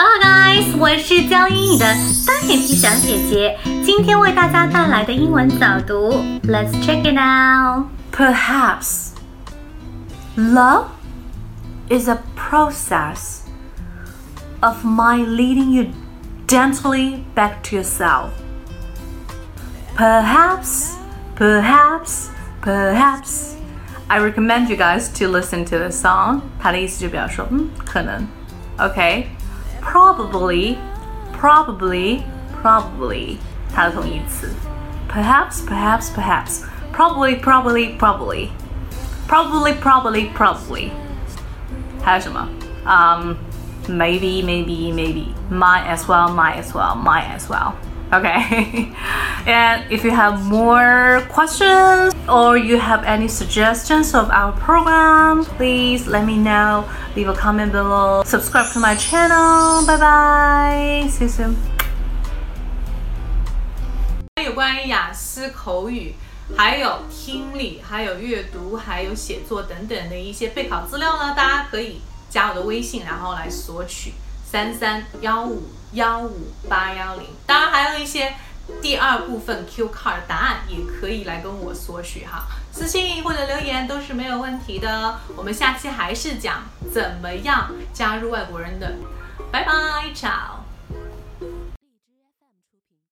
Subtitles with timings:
[0.00, 1.84] Hello guys，我是教英语的
[2.26, 7.86] 单眼皮小姐姐，今天为大家带来的英文早读，Let's check it out.
[8.10, 9.10] Perhaps
[10.36, 10.86] love
[11.88, 13.42] is a process
[14.60, 15.86] of my leading you
[16.48, 18.30] gently back to yourself.
[19.96, 20.96] Perhaps,
[21.36, 22.30] perhaps,
[22.62, 23.54] perhaps.
[24.08, 26.42] I recommend you guys to listen to the song.
[26.60, 28.26] 它的意思就表示说，嗯，可能，
[28.78, 29.28] OK。
[29.80, 30.78] Probably,
[31.32, 32.22] probably,
[32.62, 33.38] probably.
[33.74, 34.52] 它的同义词。
[35.08, 36.64] Perhaps, perhaps, perhaps.
[36.92, 38.50] Probably, probably, probably.
[39.28, 40.90] Probably, probably, probably.
[42.02, 42.48] 还有什么？
[42.84, 43.36] 嗯、
[43.88, 45.28] um,，maybe, maybe, maybe.
[45.50, 47.74] Might as well, might as well, might as well.
[48.12, 48.92] Okay.
[49.46, 56.06] and if you have more questions or you have any suggestions of our program, please
[56.06, 56.84] let me know.
[57.16, 58.22] Leave a comment below.
[58.24, 59.84] Subscribe to my channel.
[59.84, 61.08] Bye bye.
[61.08, 61.56] See you soon.
[64.44, 66.14] 有关于雅思口语，
[66.56, 72.00] 还有听力，还有阅读，还有写作等等的一些备考资料呢，大家可以
[72.30, 74.12] 加我的微信，然后来索取
[74.51, 75.63] 三三幺五
[75.93, 77.25] 幺五八幺零。
[77.45, 78.33] 当然还有一些
[78.81, 85.17] 第二部分 Q card 答案，也可以来跟我索取哈，私信或者留言都是没有问题的。
[85.37, 86.63] 我们下期还是讲
[86.93, 88.93] 怎么样加入外国人的，
[89.53, 89.71] 拜拜
[90.13, 90.60] ，ciao。